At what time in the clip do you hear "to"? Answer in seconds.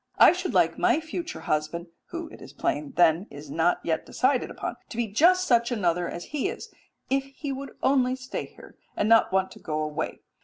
4.89-4.97, 9.51-9.59